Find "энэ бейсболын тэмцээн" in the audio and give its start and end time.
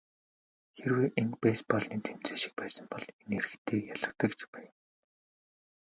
1.19-2.37